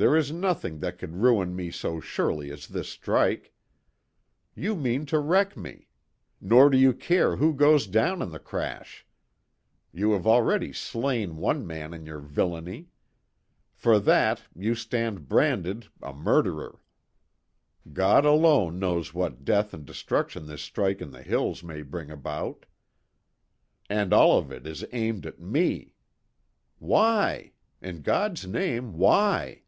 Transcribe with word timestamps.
There 0.00 0.16
is 0.16 0.30
nothing 0.30 0.78
that 0.78 0.96
could 0.96 1.16
ruin 1.16 1.56
me 1.56 1.72
so 1.72 1.98
surely 1.98 2.52
as 2.52 2.68
this 2.68 2.88
strike. 2.88 3.52
You 4.54 4.76
mean 4.76 5.06
to 5.06 5.18
wreck 5.18 5.56
me; 5.56 5.88
nor 6.40 6.70
do 6.70 6.76
you 6.78 6.92
care 6.94 7.38
who 7.38 7.52
goes 7.52 7.88
down 7.88 8.22
in 8.22 8.30
the 8.30 8.38
crash. 8.38 9.04
You 9.92 10.12
have 10.12 10.24
already 10.24 10.72
slain 10.72 11.36
one 11.36 11.66
man 11.66 11.92
in 11.92 12.06
your 12.06 12.20
villainy. 12.20 12.90
For 13.74 13.98
that 13.98 14.42
you 14.54 14.76
stand 14.76 15.28
branded 15.28 15.88
a 16.00 16.12
murderer. 16.14 16.80
God 17.92 18.24
alone 18.24 18.78
knows 18.78 19.12
what 19.12 19.44
death 19.44 19.74
and 19.74 19.84
destruction 19.84 20.46
this 20.46 20.62
strike 20.62 21.02
in 21.02 21.10
the 21.10 21.22
hills 21.24 21.64
may 21.64 21.82
bring 21.82 22.08
about. 22.08 22.66
And 23.90 24.12
all 24.12 24.38
of 24.38 24.52
it 24.52 24.64
is 24.64 24.84
aimed 24.92 25.26
at 25.26 25.40
me. 25.40 25.96
Why? 26.78 27.50
In 27.82 28.02
God's 28.02 28.46
name, 28.46 28.92
why?" 28.92 29.64